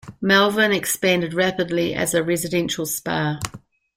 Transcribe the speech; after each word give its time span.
Malvern 0.19 0.71
expanded 0.71 1.31
rapidly 1.35 1.93
as 1.93 2.15
a 2.15 2.23
residential 2.23 2.87
spa. 2.87 3.39